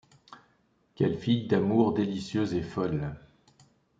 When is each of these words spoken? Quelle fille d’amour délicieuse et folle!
Quelle 0.95 1.15
fille 1.19 1.45
d’amour 1.45 1.93
délicieuse 1.93 2.55
et 2.55 2.63
folle! 2.63 3.13